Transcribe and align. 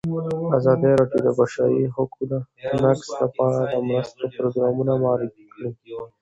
ازادي 0.57 0.91
راډیو 0.99 1.19
د 1.23 1.25
د 1.25 1.29
بشري 1.39 1.81
حقونو 1.95 2.37
نقض 2.83 3.09
لپاره 3.21 3.59
د 3.71 3.73
مرستو 3.87 4.23
پروګرامونه 4.35 4.93
معرفي 5.03 5.43
کړي. 5.53 5.69